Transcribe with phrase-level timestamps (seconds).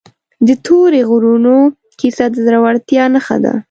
[0.47, 1.55] د تورې غرونو
[1.99, 3.53] کیسه د زړورتیا نښه ده.